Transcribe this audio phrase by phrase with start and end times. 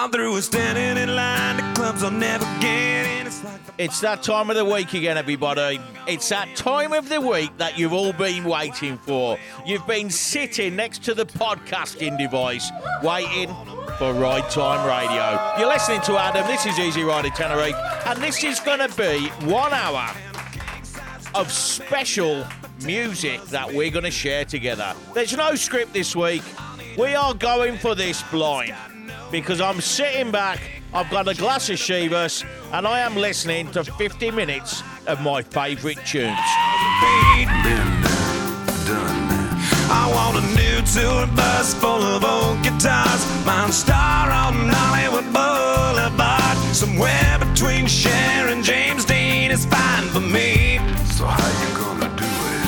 [0.00, 3.26] I'm through standing in line to clubs I'll never get in.
[3.26, 5.80] It's like It's that time of the week again, everybody.
[6.06, 9.36] It's that time of the week that you've all been waiting for.
[9.66, 12.70] You've been sitting next to the podcasting device,
[13.02, 13.48] waiting
[13.98, 15.58] for Ride Time Radio.
[15.58, 16.46] You're listening to Adam.
[16.46, 17.74] This is Easy Rider Tenerife,
[18.06, 20.14] and this is going to be one hour
[21.34, 22.46] of special
[22.84, 24.94] music that we're going to share together.
[25.12, 26.44] There's no script this week.
[26.96, 28.76] We are going for this blind
[29.30, 30.60] because I'm sitting back,
[30.92, 35.42] I've got a glass of Chivas, and I am listening to 50 minutes of my
[35.42, 36.38] favourite tunes.
[39.90, 43.26] I want a new tour bus full of old guitars.
[43.44, 46.56] Mine star on Hollywood Boulevard.
[46.74, 50.78] Somewhere between Cher and James Dean is fine for me.
[51.16, 52.66] So how you gonna do it?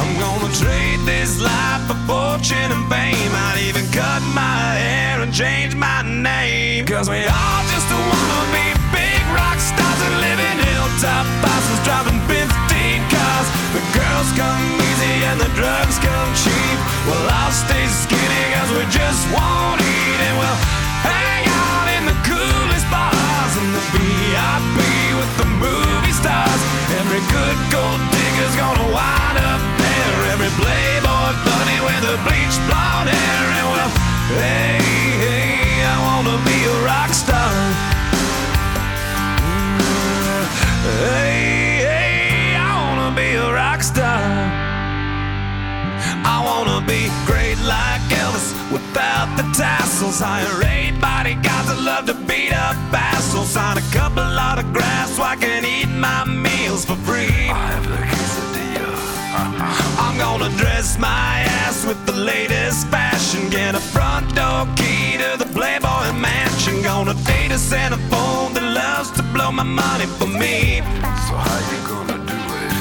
[0.00, 3.32] I'm gonna trade this life for fortune and fame.
[3.34, 5.01] I'd even cut my hair
[5.32, 6.84] and change my name.
[6.84, 12.20] Cause we all just wanna be big rock stars and live in hilltop houses driving
[12.28, 12.44] 15
[13.08, 13.48] cars.
[13.72, 16.78] The girls come easy and the drugs come cheap.
[17.08, 20.60] Well, I'll stay skinny cause we just won't eat and we'll
[21.00, 24.78] hang out in the coolest bars in the VIP
[25.16, 26.60] with the movie stars.
[27.00, 30.14] Every good gold digger's gonna wind up there.
[30.36, 33.44] Every playboy bunny with a bleached blonde hair.
[33.58, 33.90] And well,
[34.36, 34.81] hey,
[50.12, 50.20] tassels.
[50.20, 53.48] Hire eight bodyguards that love to beat up assholes.
[53.48, 57.48] Sign a couple of autographs so I can eat my meals for free.
[57.48, 58.92] I have the quesadilla.
[59.32, 60.02] Uh, uh-huh.
[60.04, 63.48] I'm gonna dress my ass with the latest fashion.
[63.50, 66.82] Get a front door key to the Playboy mansion.
[66.82, 70.80] Gonna date a Santa phone that loves to blow my money for me.
[71.26, 72.72] So how you gonna do it?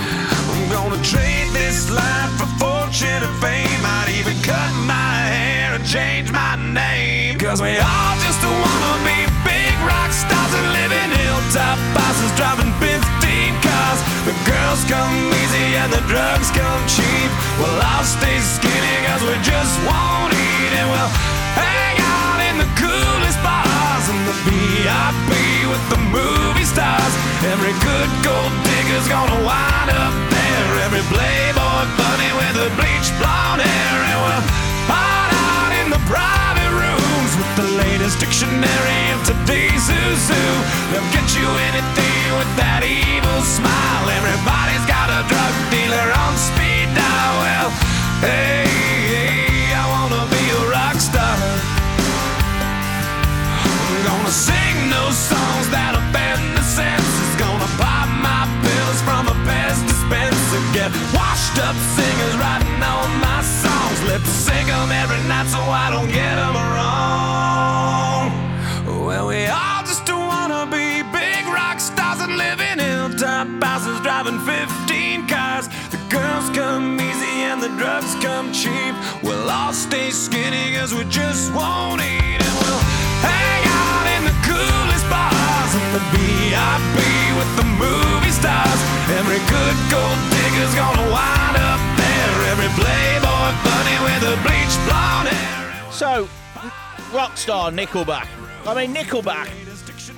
[0.52, 3.84] I'm gonna trade this life for fortune and fame.
[3.98, 7.30] I'd even cut my hair and change my name.
[7.52, 12.72] Cause we all just wanna be big rock stars and live in hilltop houses driving
[12.80, 12.95] 15
[13.60, 14.00] cars.
[14.23, 17.30] The girls come easy and the drugs come cheap.
[17.60, 21.11] Well, I'll stay skinny cause we just won't eat and we'll
[21.60, 27.14] hang out in the coolest bars in the VIP with the movie stars.
[27.52, 30.88] Every good gold digger's gonna wind up there.
[30.88, 33.98] Every playboy bunny with a bleached blonde hair.
[34.08, 34.45] And we'll
[34.88, 37.01] hide out in the private with
[37.56, 40.02] the latest dictionary of today's who.
[40.92, 44.06] They'll get you anything with that evil smile.
[44.08, 47.34] Everybody's got a drug dealer on speed dial.
[47.44, 47.70] Well,
[48.23, 48.67] hey,
[49.11, 51.36] hey, I wanna be a rock star.
[53.60, 57.32] I'm gonna sing those songs that offend the senses.
[57.36, 60.61] Gonna pop my pills from a Pez dispenser.
[60.72, 63.98] Get washed up singers writing all my songs.
[64.08, 66.61] Lip sync every night so I don't get 'em
[78.22, 78.95] come cheap.
[79.23, 82.84] We'll all stay skinny cause we just won't eat and we'll
[83.22, 85.52] hang out in the coolest bars
[85.92, 86.98] the VIP
[87.36, 88.80] with the movie stars.
[89.11, 92.32] Every good gold digger's gonna wind up there.
[92.52, 95.92] Every playboy bunny with a bleached blonde hair.
[95.92, 96.30] So,
[97.11, 98.28] Rockstar Nickelback.
[98.66, 99.50] I mean, Nickelback.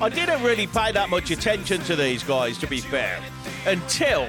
[0.02, 3.20] I didn't really pay that much attention to these guys, to be fair,
[3.66, 4.28] until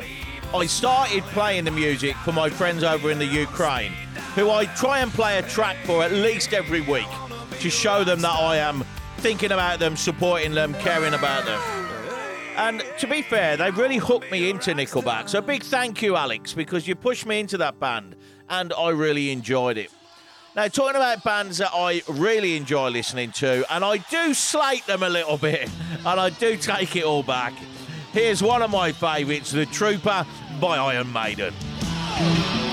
[0.55, 3.91] I started playing the music for my friends over in the Ukraine,
[4.37, 7.09] who I try and play a track for at least every week
[7.59, 8.85] to show them that I am
[9.17, 11.61] thinking about them, supporting them, caring about them.
[12.57, 15.29] And to be fair, they really hooked me into Nickelback.
[15.29, 18.15] So big thank you, Alex, because you pushed me into that band,
[18.49, 19.91] and I really enjoyed it.
[20.55, 25.03] Now, talking about bands that I really enjoy listening to, and I do slate them
[25.03, 25.69] a little bit,
[26.07, 27.55] and I do take it all back.
[28.13, 30.25] Here's one of my favourites, The Trooper
[30.65, 32.64] by Iron Maiden.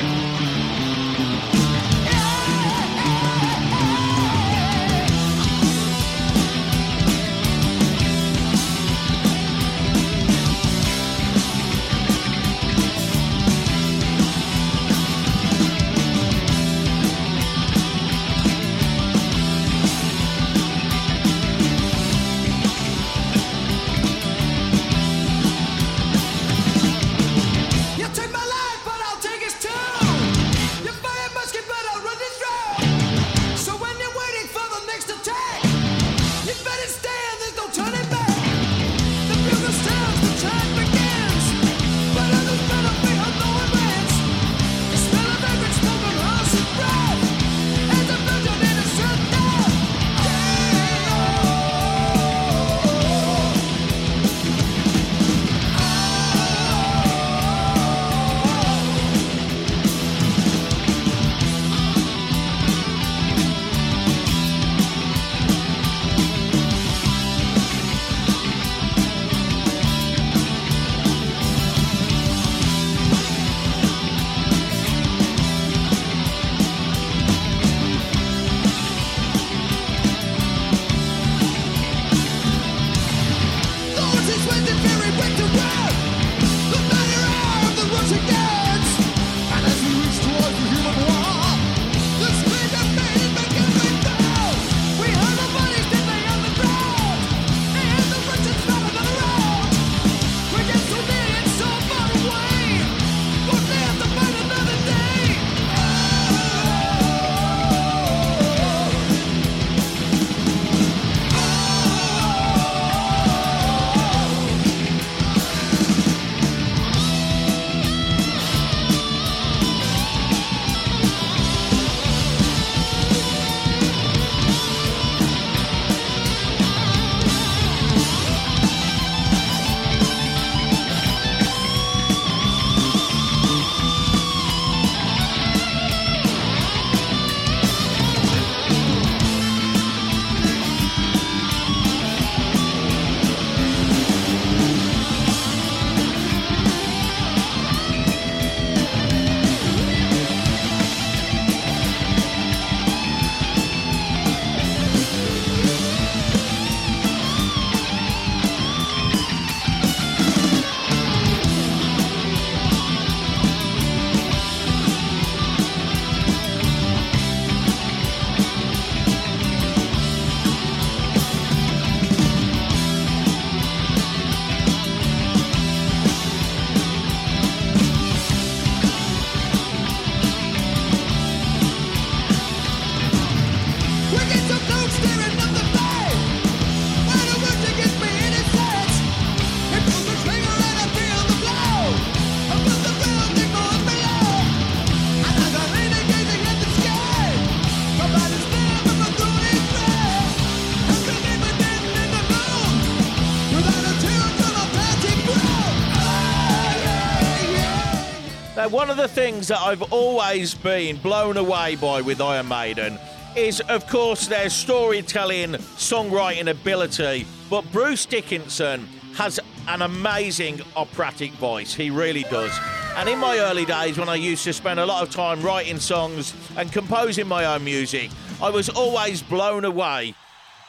[208.68, 213.00] One of the things that I've always been blown away by with Iron Maiden
[213.36, 217.26] is, of course, their storytelling, songwriting ability.
[217.50, 221.74] But Bruce Dickinson has an amazing operatic voice.
[221.74, 222.52] He really does.
[222.98, 225.80] And in my early days, when I used to spend a lot of time writing
[225.80, 228.12] songs and composing my own music,
[228.42, 230.14] I was always blown away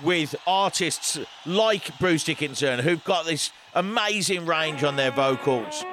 [0.02, 5.84] with artists like Bruce Dickinson who've got this amazing range on their vocals.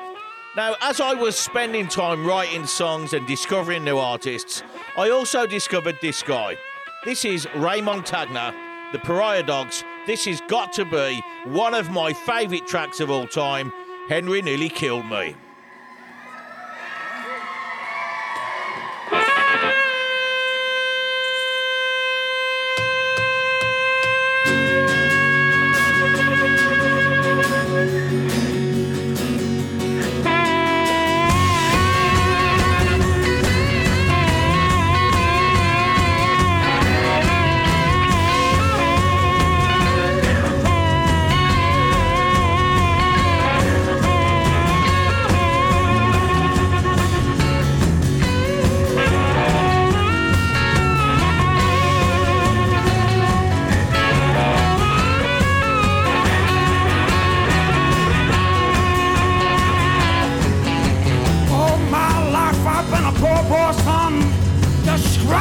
[0.55, 4.63] Now, as I was spending time writing songs and discovering new artists,
[4.97, 6.57] I also discovered this guy.
[7.05, 9.83] This is Ray LaMontagne, the Pariah Dogs.
[10.07, 13.71] This has got to be one of my favourite tracks of all time.
[14.07, 15.35] Henry nearly killed me.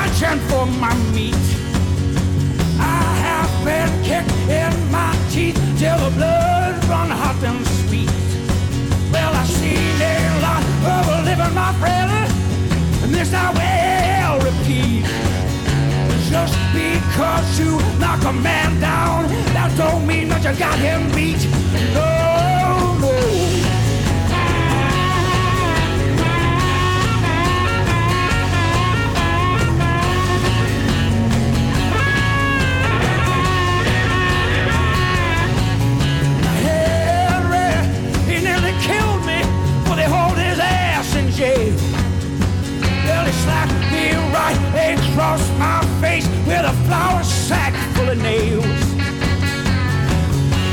[0.09, 1.35] Just scratching for my meat.
[2.79, 8.11] I have been kicked in my teeth till the blood run hot and sweet.
[9.13, 10.63] Well, I seen a lot
[10.93, 12.11] of living, my friend,
[13.03, 15.05] and this I will repeat.
[16.31, 21.47] Just because you knock a man down, that don't mean that you got him beat.
[21.97, 23.48] Oh, no, no.
[44.55, 48.65] Right across my face with a flour sack full of nails.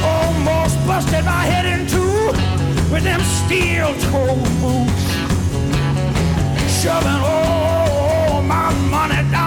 [0.03, 2.27] Almost busted my head in two
[2.91, 5.05] with them steel toe boots.
[6.79, 9.44] Shoving all my money down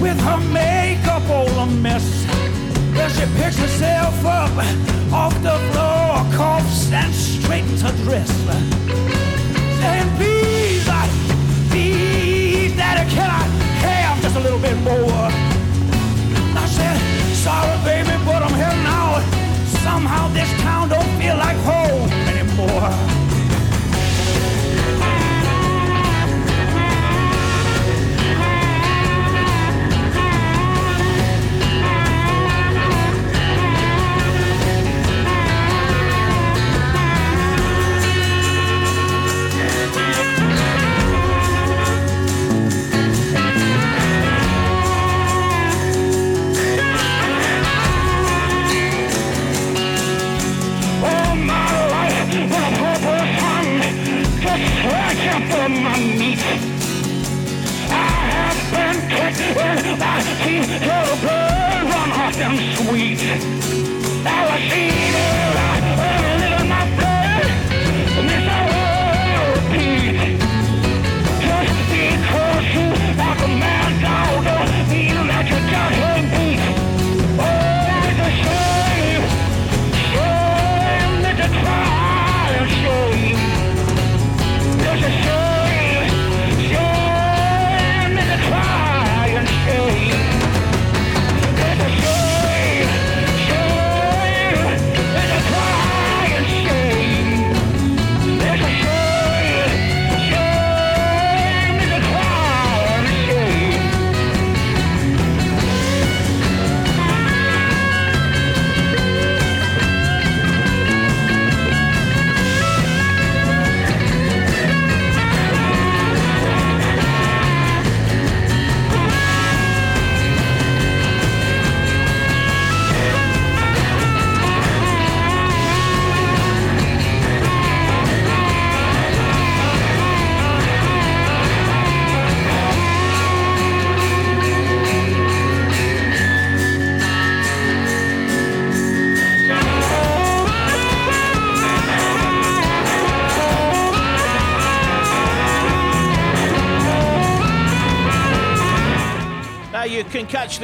[0.00, 2.26] with her makeup all a mess.
[2.94, 4.50] Well, she picks herself up
[5.12, 8.30] off the floor, coughs and straightens her dress.
[10.88, 11.08] I,
[11.70, 13.44] please, Daddy, can I
[13.86, 15.30] have just a little bit more?
[16.56, 16.98] I said,
[17.34, 19.20] sorry, baby, but I'm here now.
[19.82, 21.79] Somehow this town don't feel like home
[60.80, 61.38] till the
[61.92, 63.59] run hot and sweet.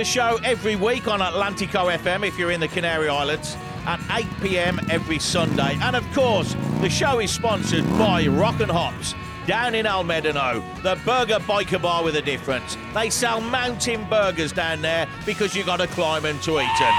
[0.06, 4.80] Show every week on Atlantico FM if you're in the Canary Islands at 8 pm
[4.88, 5.76] every Sunday.
[5.82, 9.16] And of course, the show is sponsored by Rock and Hops
[9.48, 12.76] down in El Medano, the burger biker bar with a difference.
[12.94, 16.94] They sell mountain burgers down there because you got to climb them to eat them.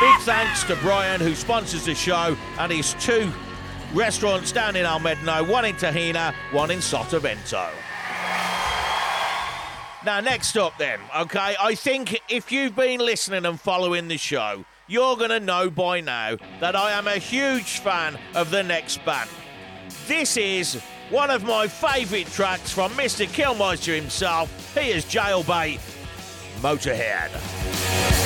[0.00, 3.30] Big thanks to Brian who sponsors the show and his two
[3.92, 7.70] restaurants down in El Medano, one in Tahina, one in Sotavento.
[10.06, 14.64] Now, next up, then, okay, I think if you've been listening and following the show,
[14.86, 19.04] you're going to know by now that I am a huge fan of the next
[19.04, 19.28] band.
[20.06, 23.26] This is one of my favourite tracks from Mr.
[23.26, 24.48] Kilmister himself.
[24.78, 25.80] He is Jailbait
[26.60, 28.25] Motorhead.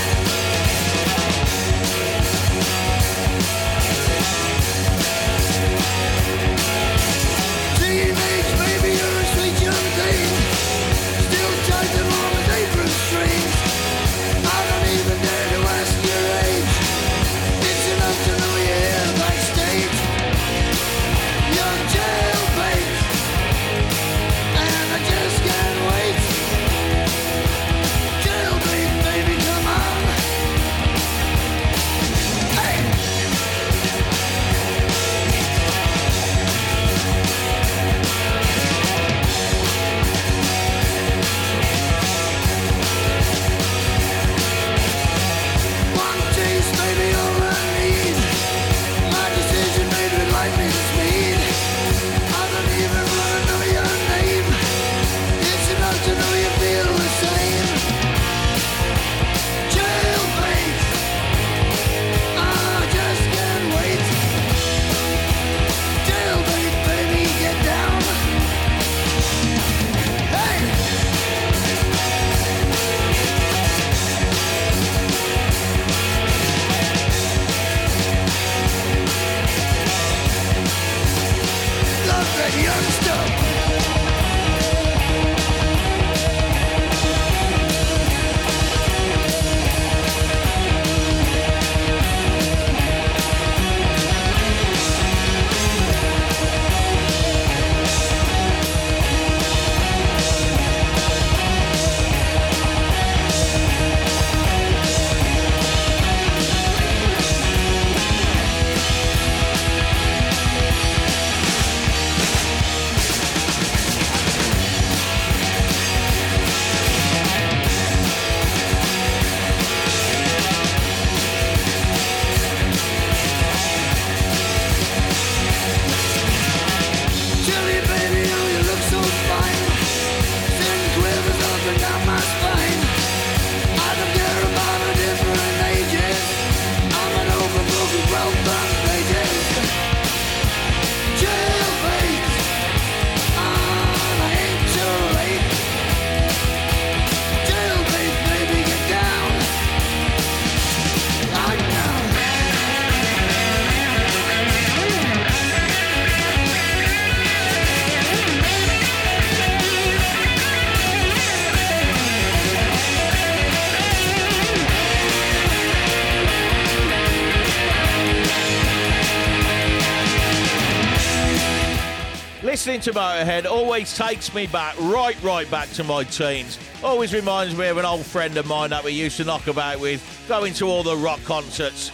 [172.71, 176.57] Listening to Motorhead always takes me back, right, right back to my teens.
[176.85, 179.81] Always reminds me of an old friend of mine that we used to knock about
[179.81, 181.91] with, going to all the rock concerts.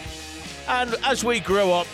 [0.67, 1.87] And as we grew up,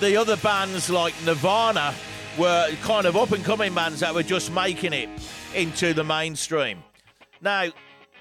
[0.00, 1.94] the other bands like Nirvana
[2.36, 5.08] were kind of up and coming bands that were just making it
[5.54, 6.82] into the mainstream.
[7.40, 7.66] Now,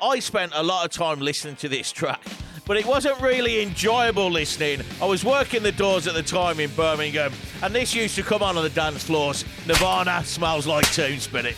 [0.03, 2.21] I spent a lot of time listening to this track,
[2.65, 4.81] but it wasn't really enjoyable listening.
[5.01, 8.41] I was working the doors at the time in Birmingham, and this used to come
[8.41, 9.45] on on the dance floors.
[9.67, 11.55] Nirvana smells like Teen Spirit.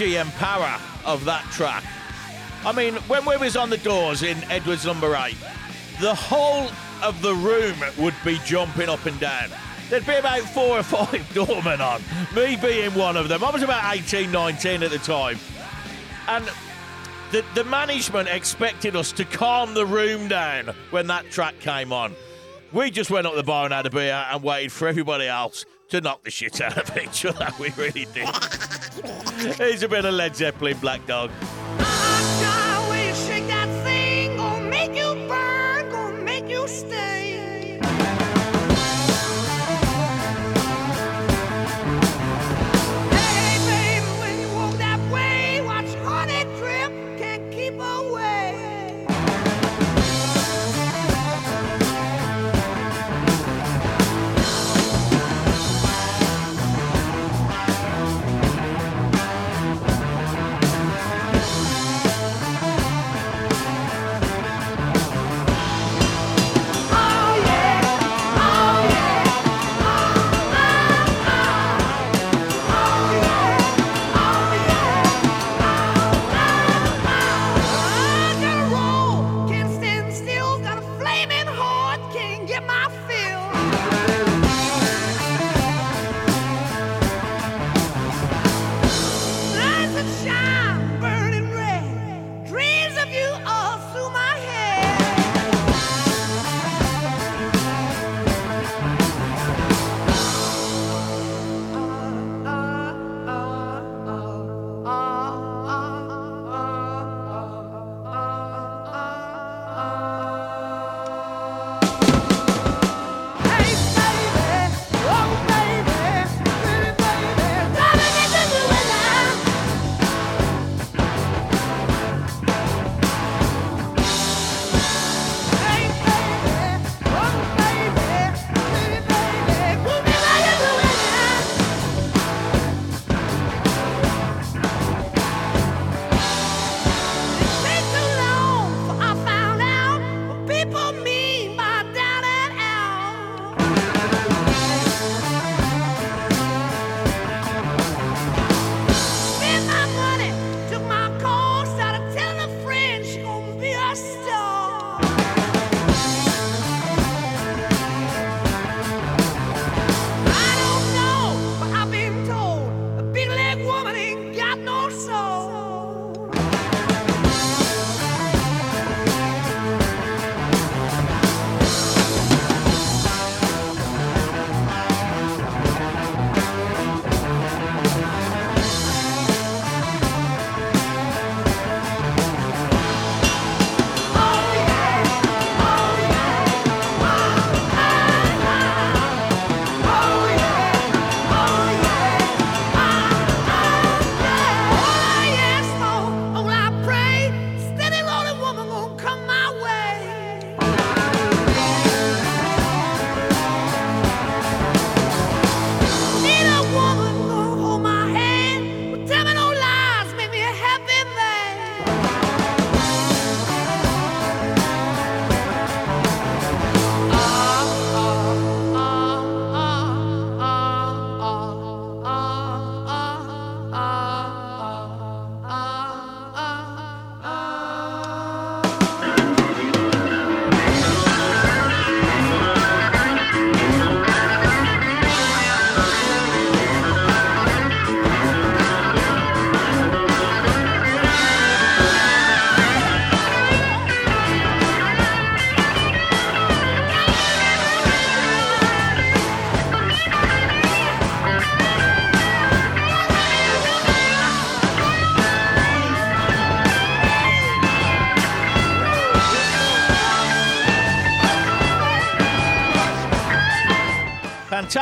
[0.00, 1.82] Energy and power of that track.
[2.64, 5.36] I mean, when we was on the doors in Edwards number eight,
[6.00, 6.68] the whole
[7.02, 9.48] of the room would be jumping up and down.
[9.88, 12.02] There'd be about four or five doormen on,
[12.34, 13.42] me being one of them.
[13.42, 15.38] I was about 18, 19 at the time.
[16.28, 16.48] And
[17.32, 22.14] the, the management expected us to calm the room down when that track came on.
[22.72, 25.64] We just went up the bar and had a beer and waited for everybody else
[25.88, 27.48] to knock the shit out of each other.
[27.58, 28.28] We really did.
[29.56, 31.30] Here's a bit of Led Zeppelin, Black Dog.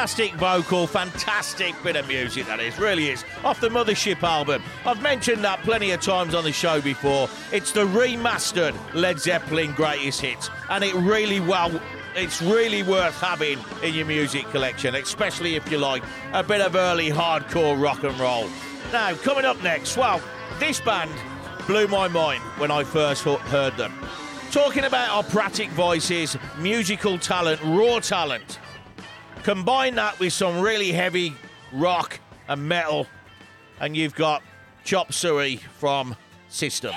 [0.06, 3.24] Fantastic vocal, fantastic bit of music that is, really is.
[3.42, 4.62] Off the Mothership album.
[4.84, 7.28] I've mentioned that plenty of times on the show before.
[7.50, 11.80] It's the remastered Led Zeppelin greatest hits, and it really well
[12.14, 16.76] it's really worth having in your music collection, especially if you like a bit of
[16.76, 18.48] early hardcore rock and roll.
[18.92, 20.22] Now, coming up next, well,
[20.60, 21.10] this band
[21.66, 23.92] blew my mind when I first heard them.
[24.52, 28.60] Talking about operatic voices, musical talent, raw talent.
[29.46, 31.32] Combine that with some really heavy
[31.72, 33.06] rock and metal,
[33.78, 34.42] and you've got
[34.82, 36.16] Chop Suey from
[36.48, 36.92] System.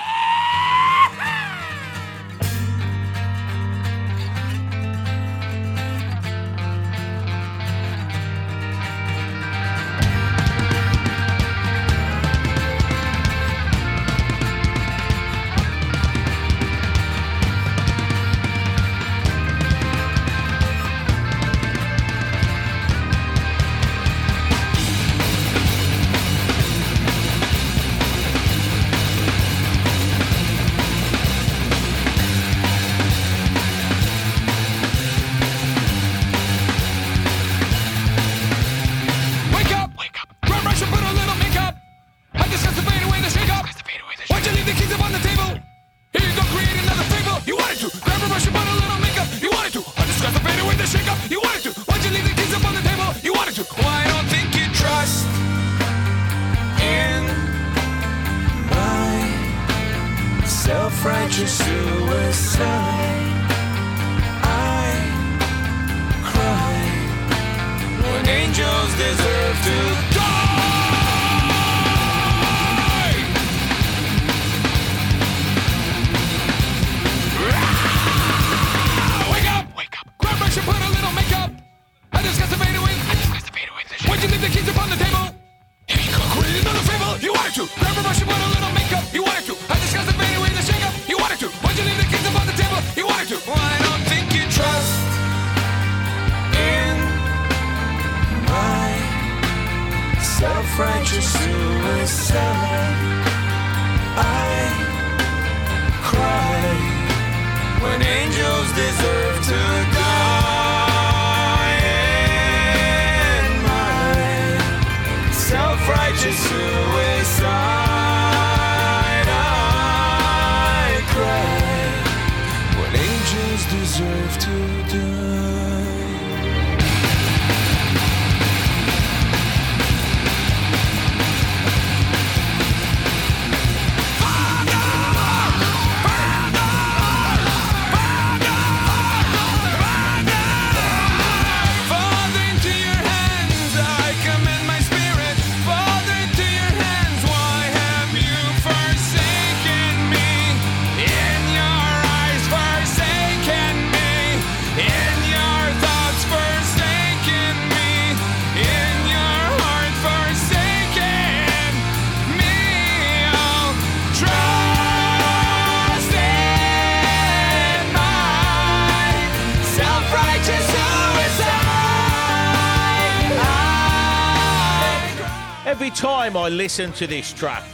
[175.80, 177.64] Every time I listen to this track,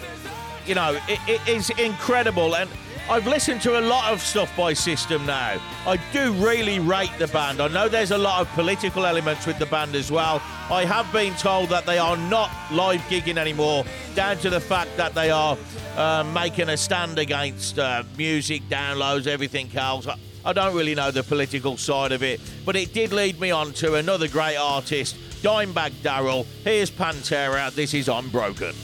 [0.65, 2.55] you know, it, it is incredible.
[2.55, 2.71] And
[3.11, 5.61] I've listened to a lot of stuff by System now.
[5.85, 7.61] I do really rate the band.
[7.61, 10.41] I know there's a lot of political elements with the band as well.
[10.71, 14.97] I have been told that they are not live gigging anymore, down to the fact
[14.99, 15.59] that they are
[15.97, 20.07] uh, making a stand against uh, music downloads, everything else.
[20.07, 23.51] I- I don't really know the political side of it, but it did lead me
[23.51, 26.47] on to another great artist, Dimebag Darrell.
[26.65, 27.71] Here's Pantera.
[27.71, 28.75] This is Unbroken.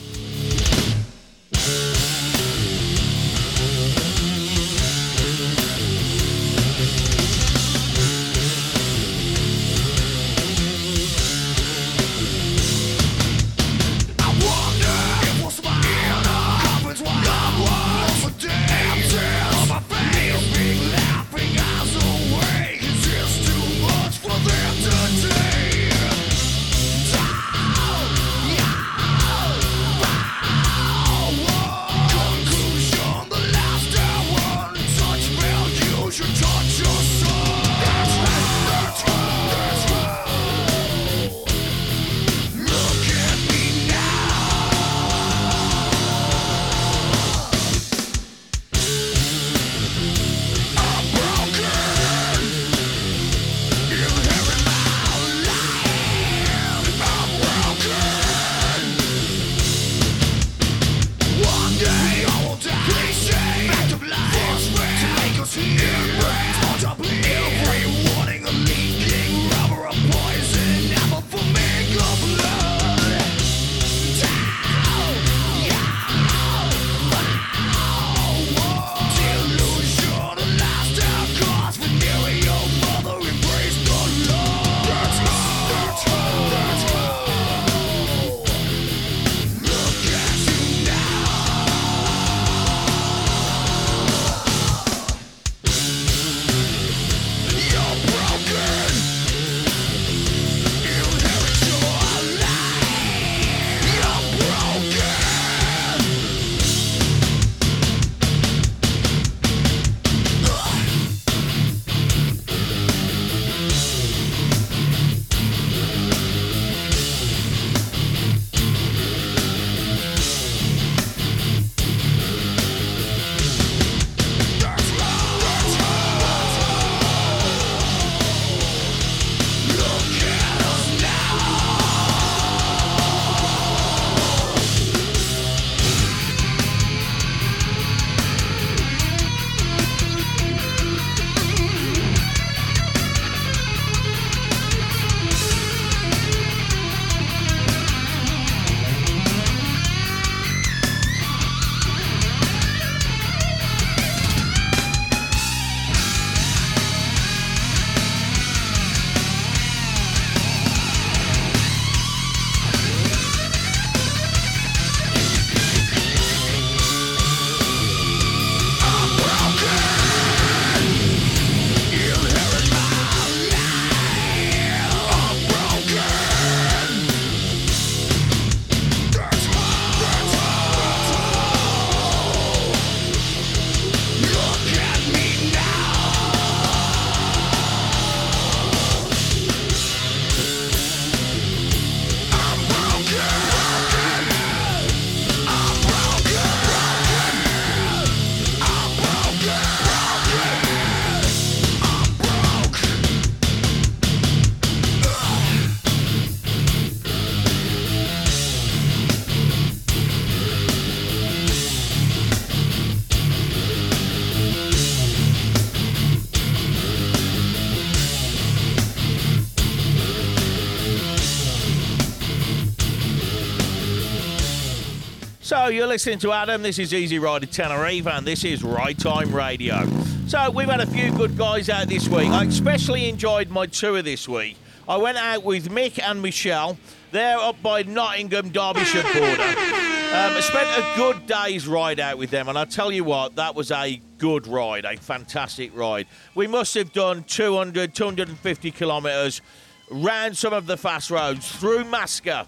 [225.71, 226.61] You're listening to Adam.
[226.61, 229.87] This is Easy Rider Tenerife, and this is Ride Time Radio.
[230.27, 232.29] So we've had a few good guys out this week.
[232.29, 234.57] I especially enjoyed my tour this week.
[234.89, 236.77] I went out with Mick and Michelle.
[237.11, 239.41] They're up by Nottingham, Derbyshire border.
[239.41, 243.37] Um, I spent a good day's ride out with them, and I tell you what,
[243.37, 246.07] that was a good ride, a fantastic ride.
[246.35, 249.41] We must have done 200, 250 kilometres
[249.89, 252.47] round some of the fast roads through Masca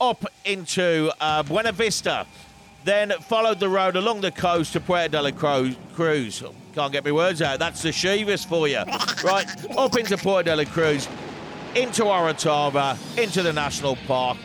[0.00, 2.26] up into uh, Buena Vista,
[2.86, 6.42] then followed the road along the coast to Puerto de la Cruz.
[6.72, 7.58] Can't get my words out.
[7.58, 8.82] That's the Chivas for you.
[9.24, 11.08] right, up into Puerto de la Cruz,
[11.74, 14.38] into Orotava, into the national park.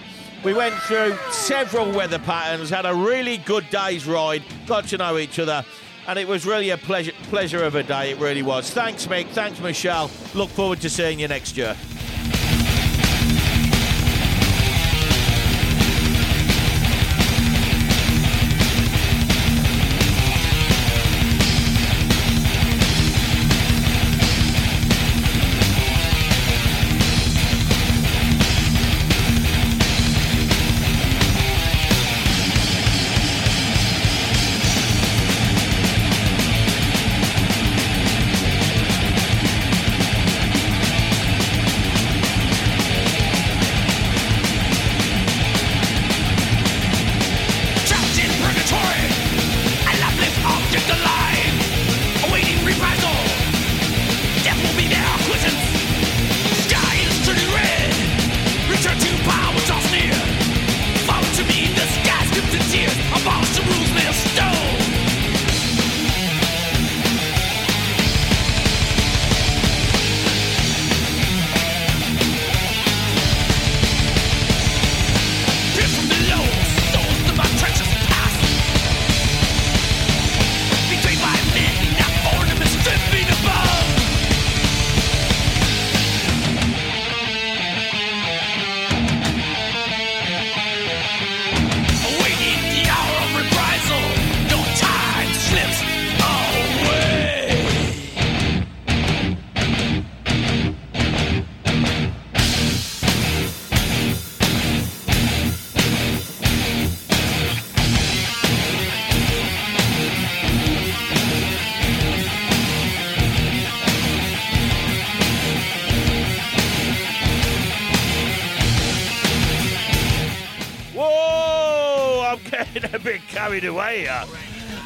[0.44, 5.20] We went through several weather patterns, had a really good day's ride, got to know
[5.20, 5.64] each other,
[6.08, 8.10] and it was really a pleasure, pleasure of a day.
[8.10, 8.72] It really was.
[8.72, 9.28] Thanks, Mick.
[9.28, 10.10] Thanks, Michelle.
[10.34, 11.78] Look forward to seeing you next year.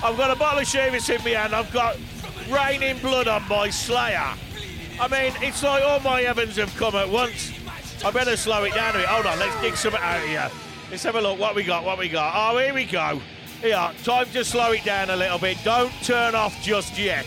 [0.06, 1.56] I've got a bottle of Chivas in my hand.
[1.56, 1.98] I've got
[2.48, 4.36] raining blood on my Slayer.
[5.02, 7.52] I mean, it's like all my Evans have come at once.
[8.06, 9.08] I better slow it down a bit.
[9.08, 10.52] Hold on, let's dig some out here.
[10.92, 11.40] Let's have a look.
[11.40, 11.84] What we got?
[11.84, 12.34] What we got?
[12.36, 13.20] Oh, here we go.
[13.62, 15.58] Here, time to slow it down a little bit.
[15.64, 17.26] Don't turn off just yet.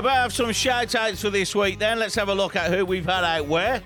[0.00, 1.98] So, have some shout outs for this week then.
[1.98, 3.82] Let's have a look at who we've had out where.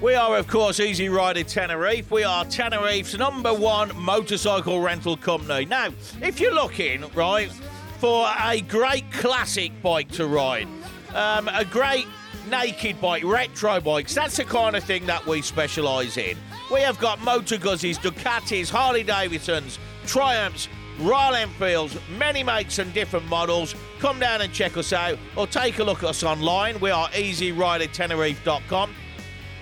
[0.00, 2.12] We are, of course, Easy Rider Tenerife.
[2.12, 5.64] We are Tenerife's number one motorcycle rental company.
[5.64, 5.88] Now,
[6.22, 7.50] if you're looking, right,
[7.98, 10.68] for a great classic bike to ride,
[11.12, 12.06] um, a great
[12.48, 16.38] naked bike, retro bikes, that's the kind of thing that we specialise in.
[16.72, 20.68] We have got Motor Guzzis, Ducatis, Harley Davidsons, Triumphs,
[20.98, 23.74] Royal Enfields, many makes and different models.
[23.98, 26.80] Come down and check us out or take a look at us online.
[26.80, 28.94] We are easyridertenerife.com.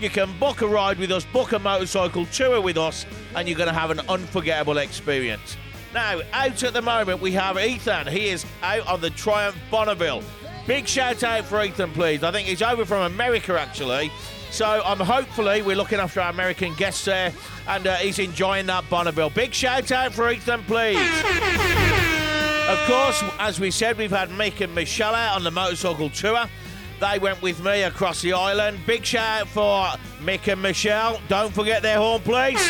[0.01, 3.59] You can book a ride with us, book a motorcycle tour with us, and you're
[3.59, 5.57] going to have an unforgettable experience.
[5.93, 8.09] Now, out at the moment, we have Ethan.
[8.09, 10.23] He is out on the Triumph Bonneville.
[10.67, 12.23] Big shout out for Ethan, please.
[12.25, 14.11] I think he's over from America, actually.
[14.55, 17.33] So I'm hopefully we're looking after our American guests there,
[17.67, 19.31] and uh, he's enjoying that Bonneville.
[19.31, 20.97] Big shout out for Ethan, please.
[22.69, 26.45] Of course, as we said, we've had Mick and Michelle out on the motorcycle tour.
[27.01, 28.79] They went with me across the island.
[28.87, 29.87] Big shout out for
[30.25, 31.21] Mick and Michelle.
[31.27, 32.65] Don't forget their horn, please.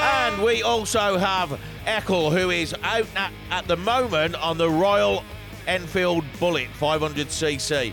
[0.00, 5.22] And we also have Eckel, who is out at, at the moment on the Royal
[5.66, 7.92] Enfield Bullet 500cc.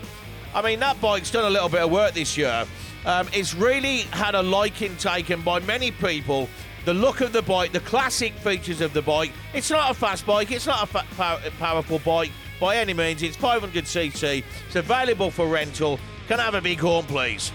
[0.54, 2.66] I mean, that bike's done a little bit of work this year.
[3.06, 6.48] Um, it's really had a liking taken by many people.
[6.84, 9.32] The look of the bike, the classic features of the bike.
[9.52, 12.30] It's not a fast bike, it's not a fa- pow- powerful bike
[12.60, 13.22] by any means.
[13.22, 16.00] It's 500cc, it's available for rental.
[16.28, 17.52] Can I have a big horn, please?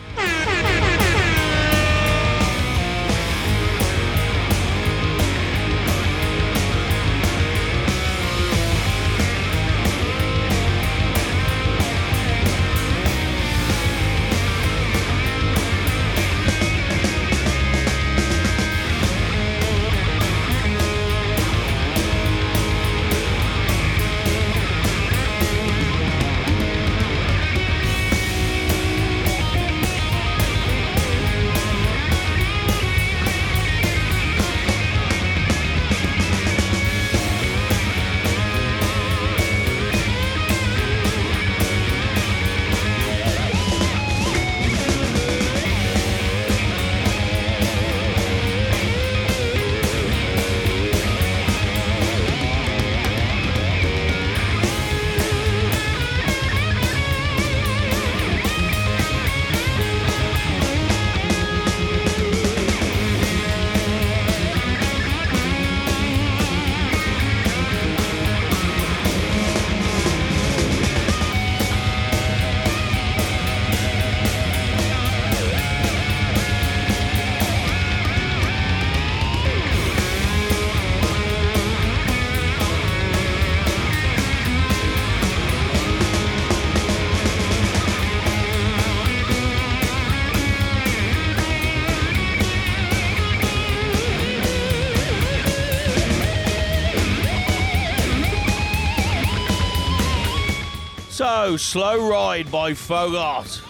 [101.44, 103.62] Slow Ride by Foghat.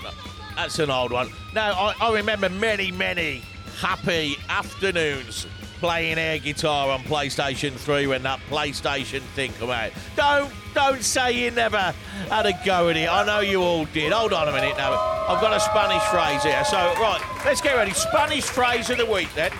[0.56, 1.30] That's an old one.
[1.56, 3.42] Now, I, I remember many, many
[3.80, 5.48] happy afternoons
[5.80, 9.92] playing air guitar on PlayStation 3 when that PlayStation thing came out.
[10.16, 11.96] Don't don't say you never
[12.30, 13.10] had a go at it.
[13.10, 14.14] I know you all did.
[14.14, 14.94] Hold on a minute now.
[15.28, 16.64] I've got a Spanish phrase here.
[16.66, 17.92] So, right, let's get ready.
[17.92, 19.52] Spanish phrase of the week then.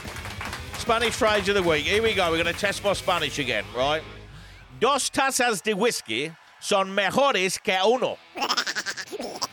[0.78, 1.86] Spanish phrase of the week.
[1.86, 2.30] Here we go.
[2.30, 4.04] We're going to test my Spanish again, right?
[4.80, 6.32] Dos tazas de whiskey
[6.64, 8.18] son mejores que uno.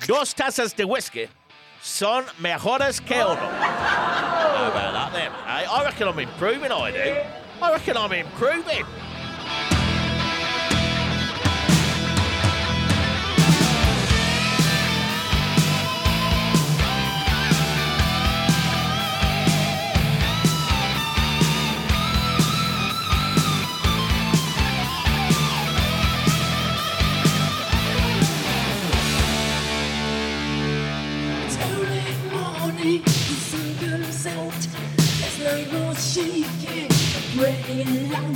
[0.07, 1.29] Dos tazas de whiskey
[1.83, 3.35] son mejores que uno.
[3.35, 5.33] How about that then?
[5.45, 7.17] I reckon I'm improving, I do.
[7.61, 8.87] I reckon I'm improving.
[37.87, 38.30] Out.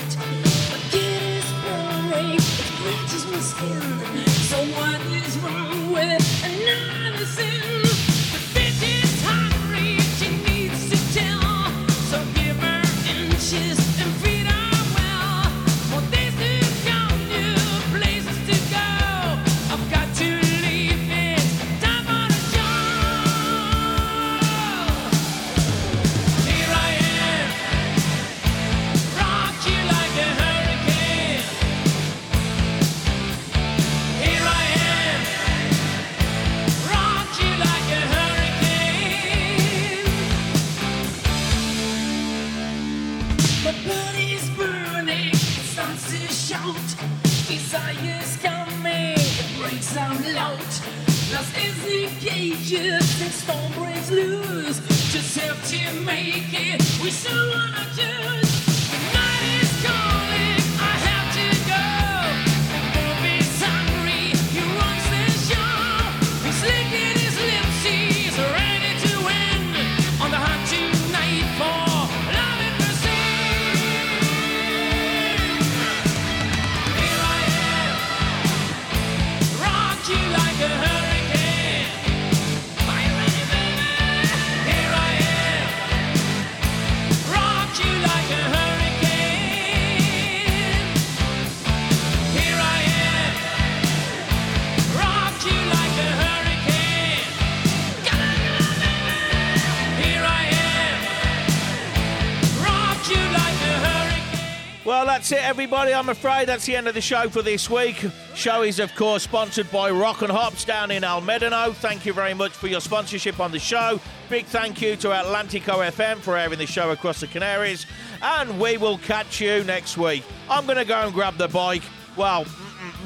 [105.85, 106.01] Everybody.
[106.01, 108.07] I'm afraid that's the end of the show for this week.
[108.35, 111.74] Show is, of course, sponsored by Rock and Hops down in El Médano.
[111.74, 114.01] Thank you very much for your sponsorship on the show.
[114.30, 117.85] Big thank you to Atlantico FM for airing the show across the Canaries.
[118.22, 120.24] And we will catch you next week.
[120.49, 121.82] I'm going to go and grab the bike.
[122.16, 122.47] Well,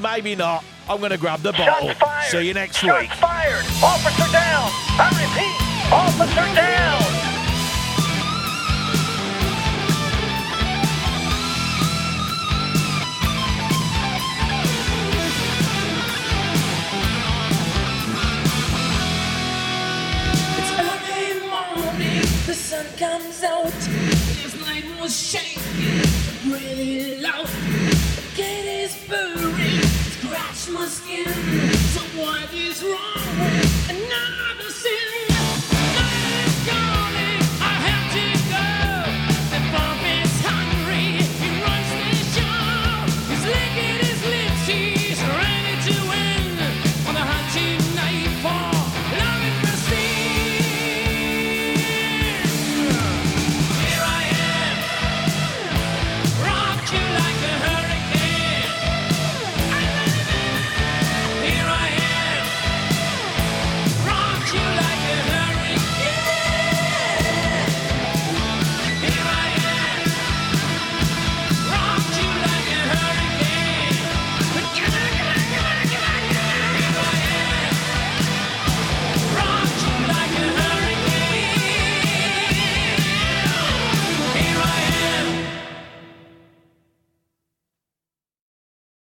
[0.01, 0.63] maybe not.
[0.89, 1.91] I'm going to grab the bottle.
[2.29, 3.11] See you next Shots week.
[3.11, 3.65] fired!
[3.83, 4.69] Officer down!
[4.95, 6.68] I repeat, officer down!
[26.79, 27.18] Morning,